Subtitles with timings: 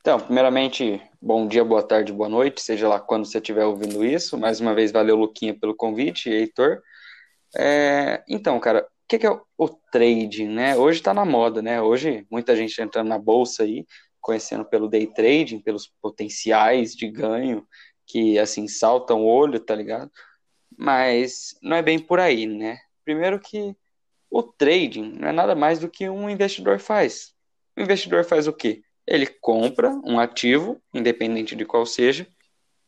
[0.00, 4.38] Então, primeiramente, bom dia, boa tarde, boa noite, seja lá quando você estiver ouvindo isso.
[4.38, 6.80] Mais uma vez, valeu, Luquinha, pelo convite, Heitor.
[7.54, 10.74] É, então, cara, o que, que é o, o trading, né?
[10.74, 11.82] Hoje está na moda, né?
[11.82, 13.84] Hoje, muita gente entrando na bolsa aí,
[14.22, 17.66] conhecendo pelo day trading, pelos potenciais de ganho
[18.06, 20.10] que, assim, saltam o olho, tá ligado?
[20.78, 22.78] Mas não é bem por aí, né?
[23.04, 23.76] Primeiro que
[24.30, 27.34] o trading não é nada mais do que um investidor faz.
[27.76, 28.82] O investidor faz o quê?
[29.10, 32.28] Ele compra um ativo, independente de qual seja,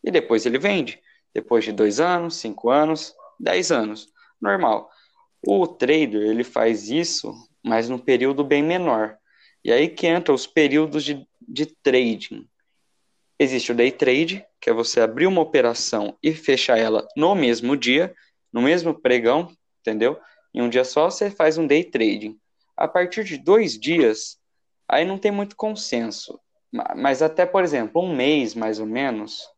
[0.04, 1.02] e depois ele vende.
[1.34, 4.06] Depois de dois anos, cinco anos, dez anos.
[4.40, 4.88] Normal.
[5.44, 9.18] O trader, ele faz isso, mas num período bem menor.
[9.64, 12.48] E aí que entra os períodos de, de trading.
[13.36, 17.77] Existe o day trade, que é você abrir uma operação e fechar ela no mesmo
[17.77, 18.14] dia,
[18.52, 20.16] no mesmo pregão, entendeu?
[20.54, 22.38] Em um dia só você faz um day trading.
[22.77, 24.38] A partir de dois dias,
[24.92, 26.39] aí não tem muito consenso.
[26.94, 29.48] Mas até, por exemplo, um mês mais ou menos,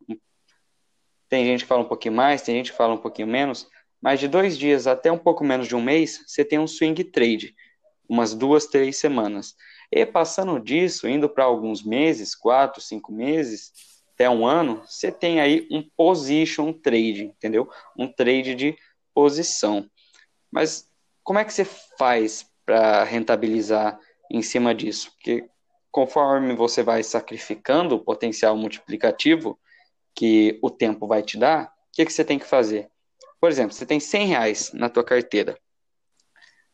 [1.29, 3.69] tem gente que fala um pouquinho mais, tem gente que fala um pouquinho menos,
[4.01, 7.03] mas de dois dias até um pouco menos de um mês, você tem um swing
[7.03, 7.53] trade,
[8.09, 9.57] umas duas, três semanas.
[9.91, 13.73] E passando disso, indo para alguns meses, quatro, cinco meses,
[14.15, 17.69] até um ano, você tem aí um position trade, entendeu?
[17.99, 18.77] Um trade de
[19.13, 19.91] posição.
[20.51, 20.89] Mas
[21.25, 23.99] como é que você faz para rentabilizar
[24.31, 25.49] em cima disso, porque
[25.91, 29.59] conforme você vai sacrificando o potencial multiplicativo
[30.15, 32.91] que o tempo vai te dar, o que, que você tem que fazer?
[33.41, 35.59] Por exemplo, você tem 100 reais na tua carteira.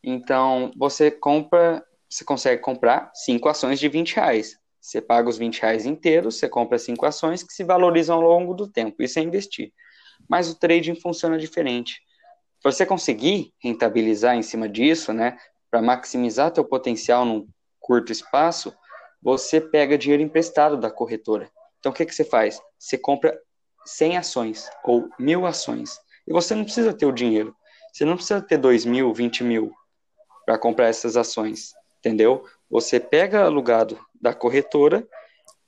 [0.03, 4.57] Então, você compra, você consegue comprar cinco ações de 20 reais.
[4.79, 8.55] Você paga os 20 reais inteiros, você compra cinco ações que se valorizam ao longo
[8.55, 9.03] do tempo.
[9.03, 9.71] Isso é investir.
[10.27, 12.01] Mas o trading funciona diferente.
[12.63, 15.37] Você conseguir rentabilizar em cima disso, né,
[15.71, 17.47] para maximizar teu potencial num
[17.79, 18.75] curto espaço,
[19.23, 21.49] você pega dinheiro emprestado da corretora.
[21.79, 22.61] Então, o que, que você faz?
[22.77, 23.39] Você compra
[23.85, 25.97] 100 ações ou mil ações.
[26.27, 27.55] E você não precisa ter o dinheiro.
[27.91, 29.71] Você não precisa ter 2 mil, 20 mil
[30.45, 31.73] para comprar essas ações.
[31.99, 32.45] Entendeu?
[32.69, 35.07] Você pega alugado da corretora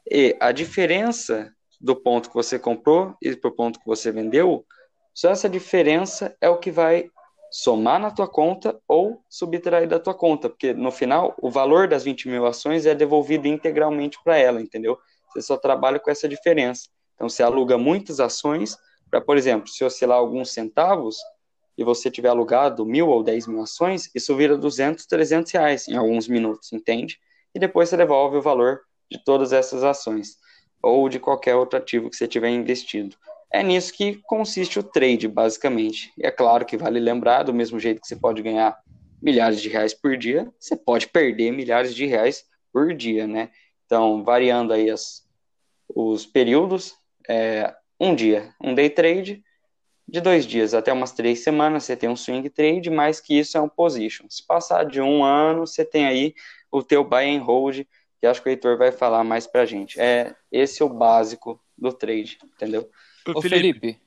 [0.09, 4.65] e a diferença do ponto que você comprou e para o ponto que você vendeu,
[5.13, 7.09] só essa diferença é o que vai
[7.53, 12.03] somar na tua conta ou subtrair da tua conta, porque no final o valor das
[12.03, 14.97] 20 mil ações é devolvido integralmente para ela, entendeu?
[15.29, 16.89] Você só trabalha com essa diferença.
[17.13, 18.75] Então você aluga muitas ações
[19.07, 21.17] para, por exemplo, se oscilar alguns centavos
[21.77, 25.95] e você tiver alugado mil ou dez mil ações, isso vira 200, 300 reais em
[25.95, 27.19] alguns minutos, entende?
[27.53, 28.81] E depois você devolve o valor
[29.11, 30.37] de todas essas ações
[30.81, 33.15] ou de qualquer outro ativo que você tiver investido.
[33.53, 36.11] É nisso que consiste o trade, basicamente.
[36.17, 38.75] E é claro que vale lembrar, do mesmo jeito que você pode ganhar
[39.21, 42.43] milhares de reais por dia, você pode perder milhares de reais
[42.73, 43.51] por dia, né?
[43.85, 45.23] Então, variando aí as,
[45.87, 46.95] os períodos,
[47.29, 49.43] é, um dia, um day trade,
[50.07, 53.55] de dois dias até umas três semanas, você tem um swing trade, mais que isso
[53.55, 54.25] é um position.
[54.29, 56.33] Se passar de um ano, você tem aí
[56.71, 57.85] o teu buy and hold,
[58.19, 59.99] que acho que o Heitor vai falar mais pra gente.
[60.01, 62.89] É, esse é o básico do trade, entendeu?
[63.27, 63.79] Ô, Felipe.
[63.79, 64.01] Felipe.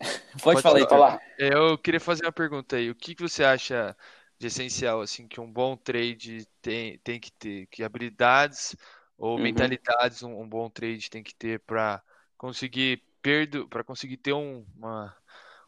[0.42, 1.20] Pode, Pode falar, falar.
[1.38, 2.90] É, eu queria fazer uma pergunta aí.
[2.90, 3.96] O que, que você acha
[4.38, 7.66] de essencial, assim, que um bom trade tem, tem que ter?
[7.68, 8.76] Que habilidades
[9.16, 9.42] ou uhum.
[9.42, 12.02] mentalidades um, um, bom trade tem que ter para
[12.36, 15.16] conseguir perdo, para conseguir ter um, uma,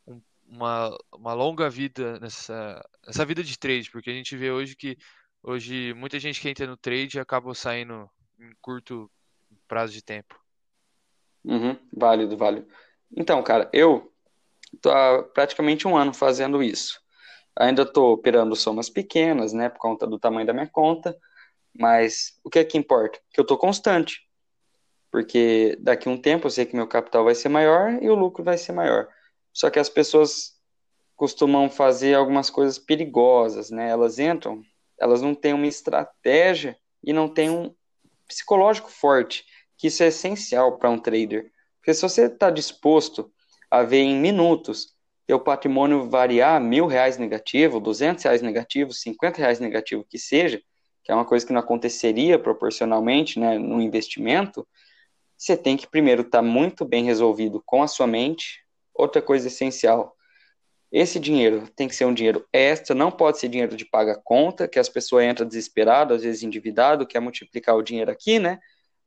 [0.06, 3.90] um, uma, uma longa vida nessa, nessa vida de trade?
[3.90, 4.98] Porque a gente vê hoje que
[5.42, 9.10] hoje muita gente que entra no trade acaba saindo em curto
[9.66, 10.38] prazo de tempo.
[11.48, 12.68] Uhum, válido, válido.
[13.16, 14.12] Então, cara, eu
[14.82, 17.00] tô há praticamente um ano fazendo isso.
[17.56, 21.16] Ainda estou operando somas pequenas, né, por conta do tamanho da minha conta,
[21.74, 23.18] mas o que é que importa?
[23.32, 24.20] Que eu estou constante.
[25.10, 28.14] Porque daqui a um tempo eu sei que meu capital vai ser maior e o
[28.14, 29.08] lucro vai ser maior.
[29.54, 30.52] Só que as pessoas
[31.16, 33.88] costumam fazer algumas coisas perigosas, né?
[33.88, 34.62] Elas entram,
[35.00, 37.74] elas não têm uma estratégia e não têm um
[38.26, 39.46] psicológico forte
[39.78, 41.50] que isso é essencial para um trader.
[41.78, 43.32] Porque se você está disposto
[43.70, 44.94] a ver em minutos
[45.34, 50.60] o patrimônio variar mil reais negativo, duzentos reais negativo, cinquenta reais negativo que seja,
[51.04, 54.66] que é uma coisa que não aconteceria proporcionalmente né, no investimento,
[55.36, 58.64] você tem que primeiro estar tá muito bem resolvido com a sua mente.
[58.92, 60.14] Outra coisa essencial,
[60.90, 64.66] esse dinheiro tem que ser um dinheiro extra, não pode ser dinheiro de paga conta,
[64.66, 68.58] que as pessoas entram desesperadas, às vezes endividado, quer multiplicar o dinheiro aqui, né?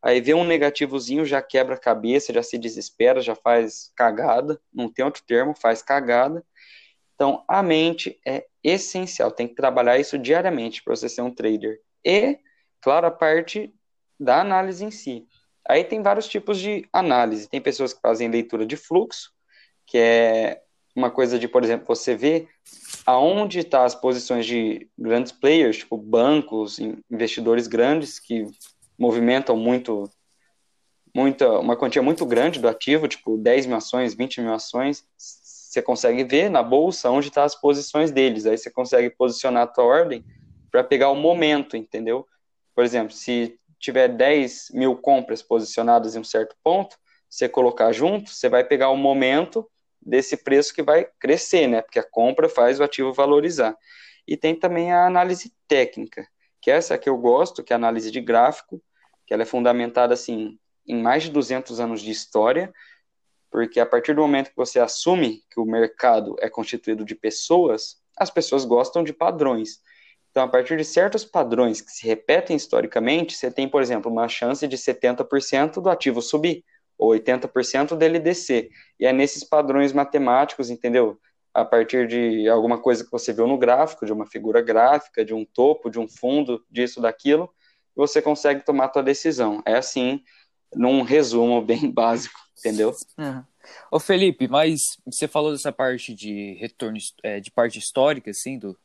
[0.04, 4.92] Aí vê um negativozinho, já quebra a cabeça, já se desespera, já faz cagada, não
[4.92, 6.44] tem outro termo, faz cagada.
[7.14, 11.80] Então, a mente é essencial, tem que trabalhar isso diariamente para você ser um trader.
[12.04, 12.40] E,
[12.82, 13.72] claro, a parte
[14.20, 15.28] da análise em si.
[15.68, 17.48] Aí tem vários tipos de análise.
[17.48, 19.32] Tem pessoas que fazem leitura de fluxo,
[19.86, 20.62] que é
[20.96, 22.48] uma coisa de, por exemplo, você vê
[23.06, 28.46] aonde estão tá as posições de grandes players, tipo bancos, investidores grandes que
[29.02, 30.08] movimentam muito,
[31.14, 35.82] muita, uma quantia muito grande do ativo, tipo 10 mil ações, 20 mil ações, você
[35.82, 39.68] consegue ver na bolsa onde estão tá as posições deles, aí você consegue posicionar a
[39.68, 40.24] tua ordem
[40.70, 42.28] para pegar o momento, entendeu?
[42.76, 46.96] Por exemplo, se tiver 10 mil compras posicionadas em um certo ponto,
[47.28, 49.68] você colocar junto, você vai pegar o momento
[50.00, 51.82] desse preço que vai crescer, né?
[51.82, 53.76] Porque a compra faz o ativo valorizar.
[54.28, 56.28] E tem também a análise técnica,
[56.62, 58.80] que é essa que eu gosto, que é a análise de gráfico,
[59.32, 62.70] que ela é fundamentada assim em mais de 200 anos de história,
[63.50, 68.02] porque a partir do momento que você assume que o mercado é constituído de pessoas,
[68.18, 69.80] as pessoas gostam de padrões.
[70.30, 74.28] Então, a partir de certos padrões que se repetem historicamente, você tem, por exemplo, uma
[74.28, 76.66] chance de 70% do ativo subir
[76.98, 78.70] ou 80% dele descer.
[79.00, 81.18] E é nesses padrões matemáticos, entendeu?
[81.54, 85.34] A partir de alguma coisa que você viu no gráfico, de uma figura gráfica, de
[85.34, 87.50] um topo, de um fundo, disso, daquilo,
[87.96, 89.62] você consegue tomar a sua decisão.
[89.66, 90.24] É assim,
[90.76, 92.96] num resumo bem básico, entendeu?
[93.18, 93.44] Uhum.
[93.92, 98.78] Ô Felipe, mas você falou dessa parte de retorno, é, de parte histórica, assim, do,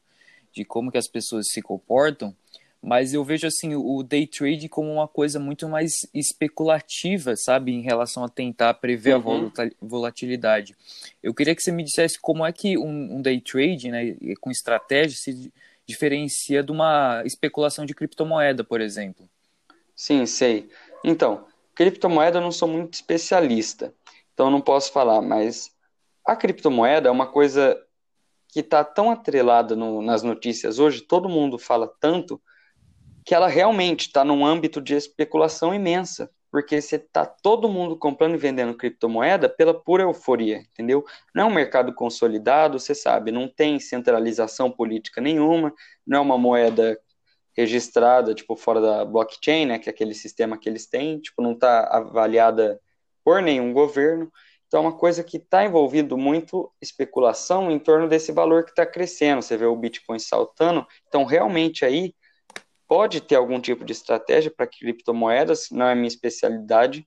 [0.53, 2.35] de como que as pessoas se comportam,
[2.83, 7.81] mas eu vejo assim o day trade como uma coisa muito mais especulativa, sabe, em
[7.81, 9.51] relação a tentar prever uhum.
[9.59, 10.77] a volatilidade.
[11.23, 14.51] Eu queria que você me dissesse como é que um, um day trade, né, com
[14.51, 15.53] estratégia, se
[15.87, 19.29] diferencia de uma especulação de criptomoeda, por exemplo.
[19.95, 20.69] Sim, sei.
[21.05, 23.95] Então, criptomoeda eu não sou muito especialista,
[24.35, 25.71] então não posso falar, mas
[26.25, 27.81] a criptomoeda é uma coisa
[28.49, 32.41] que está tão atrelada no, nas notícias hoje, todo mundo fala tanto
[33.25, 38.33] que ela realmente está num âmbito de especulação imensa, porque você está todo mundo comprando
[38.33, 41.05] e vendendo criptomoeda pela pura euforia, entendeu?
[41.35, 45.71] Não é um mercado consolidado, você sabe, não tem centralização política nenhuma,
[46.07, 46.99] não é uma moeda
[47.55, 51.53] registrada, tipo, fora da blockchain, né, que é aquele sistema que eles têm, tipo, não
[51.53, 52.81] está avaliada
[53.23, 54.33] por nenhum governo,
[54.67, 58.87] então é uma coisa que está envolvido muito especulação em torno desse valor que está
[58.87, 62.15] crescendo, você vê o Bitcoin saltando, então realmente aí
[62.89, 67.07] pode ter algum tipo de estratégia para criptomoedas, não é minha especialidade,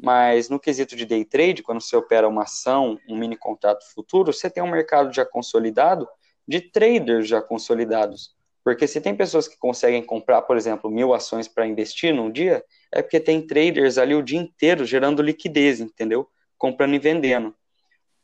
[0.00, 4.32] mas no quesito de day trade, quando você opera uma ação, um mini contrato futuro,
[4.32, 6.08] você tem um mercado já consolidado
[6.46, 8.36] de traders já consolidados.
[8.62, 12.64] Porque se tem pessoas que conseguem comprar, por exemplo, mil ações para investir num dia,
[12.92, 16.28] é porque tem traders ali o dia inteiro gerando liquidez, entendeu?
[16.56, 17.54] Comprando e vendendo.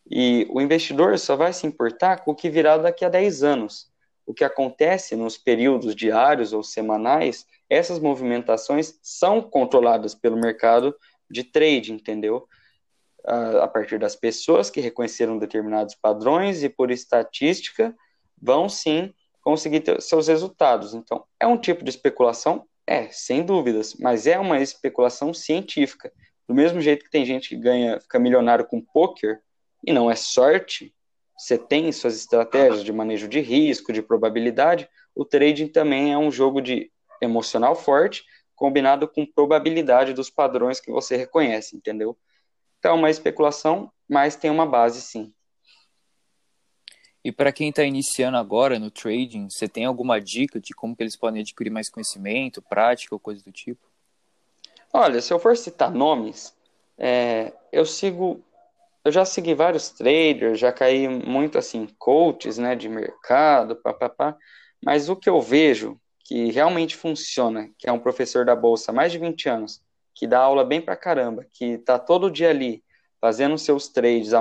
[0.09, 3.94] E o investidor só vai se importar com o que virá daqui a 10 anos
[4.27, 10.95] o que acontece nos períodos diários ou semanais, essas movimentações são controladas pelo mercado
[11.31, 12.47] de trade, entendeu?
[13.25, 17.95] A partir das pessoas que reconheceram determinados padrões e por estatística
[18.41, 20.95] vão sim conseguir ter seus resultados.
[20.95, 22.67] Então, é um tipo de especulação?
[22.87, 26.13] É, sem dúvidas, mas é uma especulação científica.
[26.47, 29.41] Do mesmo jeito que tem gente que ganha, fica milionário com poker
[29.87, 30.95] e não é sorte,
[31.37, 36.31] você tem suas estratégias de manejo de risco, de probabilidade, o trading também é um
[36.31, 36.91] jogo de
[37.21, 38.25] emocional forte,
[38.55, 42.17] combinado com probabilidade dos padrões que você reconhece, entendeu?
[42.79, 45.33] Então, é uma especulação, mas tem uma base sim.
[47.25, 51.03] E para quem está iniciando agora no trading, você tem alguma dica de como que
[51.03, 53.81] eles podem adquirir mais conhecimento, prática ou coisa do tipo?
[54.93, 56.55] Olha, se eu for citar nomes,
[56.99, 58.45] é, eu sigo
[59.05, 64.37] eu já segui vários traders, já caí muito assim, coaches, né, de mercado, papapá,
[64.83, 68.95] mas o que eu vejo que realmente funciona, que é um professor da bolsa há
[68.95, 69.83] mais de 20 anos,
[70.15, 72.83] que dá aula bem pra caramba, que tá todo dia ali
[73.21, 74.41] fazendo seus trades há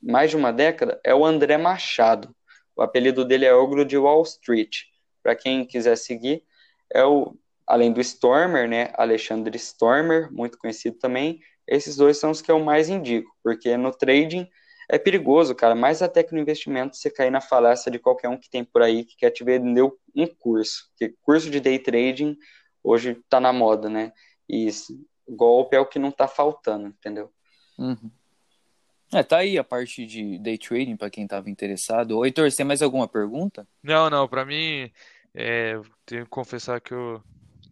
[0.00, 2.34] mais de uma década, é o André Machado.
[2.76, 4.82] O apelido dele é Ogro de Wall Street.
[5.22, 6.44] Para quem quiser seguir,
[6.92, 7.34] é o
[7.66, 12.60] além do Stormer, né, Alexandre Stormer, muito conhecido também, esses dois são os que eu
[12.60, 14.48] mais indico, porque no trading
[14.88, 18.38] é perigoso, cara, mais até que no investimento você cair na falácia de qualquer um
[18.38, 19.82] que tem por aí que quer te vender
[20.14, 20.90] um curso.
[20.90, 22.36] Porque curso de day trading
[22.82, 24.12] hoje tá na moda, né?
[24.48, 24.68] E
[25.26, 27.32] golpe é o que não tá faltando, entendeu?
[27.78, 28.10] Uhum.
[29.12, 32.18] É, tá aí a parte de day trading para quem tava interessado.
[32.18, 33.66] Oi, Heitor, você tem mais alguma pergunta?
[33.82, 34.90] Não, não, para mim,
[35.34, 37.22] é, tenho que confessar que eu,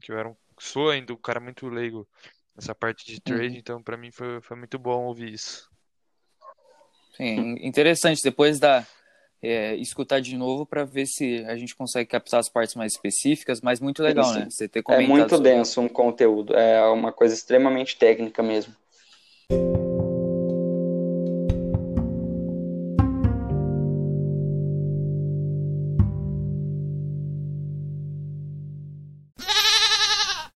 [0.02, 2.06] que eu era um, sou ainda um cara muito leigo
[2.56, 3.56] essa parte de trade, uhum.
[3.56, 5.70] então para mim foi, foi muito bom ouvir isso.
[7.16, 8.22] Sim, interessante.
[8.22, 8.86] Depois da
[9.42, 13.60] é, escutar de novo para ver se a gente consegue captar as partes mais específicas,
[13.60, 14.46] mas muito legal, né?
[14.48, 15.50] Você ter comentado É muito sobre...
[15.50, 18.74] denso um conteúdo, é uma coisa extremamente técnica mesmo.